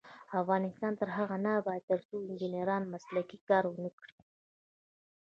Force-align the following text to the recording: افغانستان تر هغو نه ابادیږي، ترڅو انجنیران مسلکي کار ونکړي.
افغانستان 0.41 0.91
تر 0.99 1.09
هغو 1.17 1.37
نه 1.45 1.51
ابادیږي، 1.59 1.87
ترڅو 1.89 2.15
انجنیران 2.27 2.83
مسلکي 2.93 3.37
کار 3.49 3.63
ونکړي. 3.69 4.15